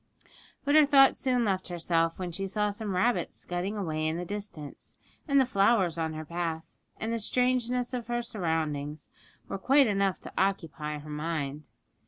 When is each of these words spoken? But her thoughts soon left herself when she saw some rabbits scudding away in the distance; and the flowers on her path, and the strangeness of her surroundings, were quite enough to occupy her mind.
But 0.65 0.73
her 0.73 0.87
thoughts 0.87 1.19
soon 1.19 1.45
left 1.45 1.67
herself 1.67 2.17
when 2.17 2.31
she 2.31 2.47
saw 2.47 2.71
some 2.71 2.95
rabbits 2.95 3.37
scudding 3.37 3.77
away 3.77 4.07
in 4.07 4.17
the 4.17 4.25
distance; 4.25 4.95
and 5.27 5.39
the 5.39 5.45
flowers 5.45 5.95
on 5.95 6.13
her 6.13 6.25
path, 6.25 6.63
and 6.99 7.13
the 7.13 7.19
strangeness 7.19 7.93
of 7.93 8.07
her 8.07 8.23
surroundings, 8.23 9.09
were 9.47 9.59
quite 9.59 9.85
enough 9.85 10.17
to 10.21 10.33
occupy 10.35 10.97
her 10.97 11.09
mind. 11.11 11.67